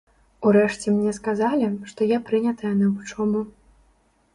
Урэшце 0.51 0.93
мне 0.95 1.11
сказалі, 1.19 1.69
што 1.93 2.11
я 2.15 2.19
прынятая 2.31 2.77
на 2.83 2.87
вучобу. 2.97 3.41